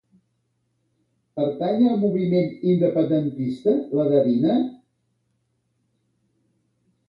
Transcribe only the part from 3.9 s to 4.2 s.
la